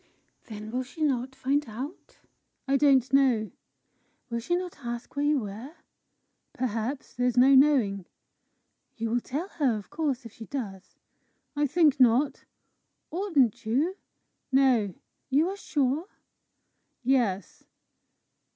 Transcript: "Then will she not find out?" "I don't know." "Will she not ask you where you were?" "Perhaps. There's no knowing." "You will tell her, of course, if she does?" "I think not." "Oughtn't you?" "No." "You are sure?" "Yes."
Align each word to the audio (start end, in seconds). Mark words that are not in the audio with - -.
"Then 0.45 0.71
will 0.71 0.81
she 0.81 1.03
not 1.03 1.35
find 1.35 1.63
out?" 1.69 2.17
"I 2.67 2.75
don't 2.75 3.13
know." 3.13 3.51
"Will 4.31 4.39
she 4.39 4.55
not 4.55 4.79
ask 4.79 5.11
you 5.11 5.13
where 5.21 5.25
you 5.29 5.39
were?" 5.41 5.75
"Perhaps. 6.53 7.13
There's 7.13 7.37
no 7.37 7.53
knowing." 7.53 8.07
"You 8.97 9.11
will 9.11 9.21
tell 9.21 9.47
her, 9.47 9.77
of 9.77 9.91
course, 9.91 10.25
if 10.25 10.31
she 10.33 10.47
does?" 10.47 10.95
"I 11.55 11.67
think 11.67 11.99
not." 11.99 12.45
"Oughtn't 13.11 13.63
you?" 13.63 13.95
"No." 14.51 14.95
"You 15.29 15.49
are 15.49 15.55
sure?" 15.55 16.07
"Yes." 17.03 17.65